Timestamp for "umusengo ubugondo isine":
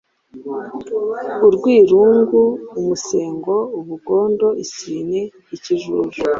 2.79-5.21